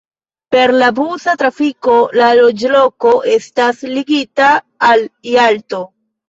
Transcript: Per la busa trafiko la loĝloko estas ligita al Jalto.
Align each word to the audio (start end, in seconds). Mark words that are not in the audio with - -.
Per 0.53 0.61
la 0.83 0.85
busa 0.99 1.35
trafiko 1.41 1.97
la 2.21 2.29
loĝloko 2.39 3.11
estas 3.35 3.85
ligita 3.93 4.49
al 4.89 5.07
Jalto. 5.35 5.85